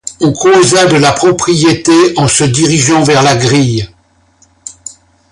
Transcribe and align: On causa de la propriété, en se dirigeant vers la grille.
On 0.19 0.33
causa 0.33 0.87
de 0.87 0.95
la 0.97 1.11
propriété, 1.11 1.93
en 2.17 2.27
se 2.27 2.43
dirigeant 2.43 3.03
vers 3.03 3.21
la 3.21 3.35
grille. 3.35 3.87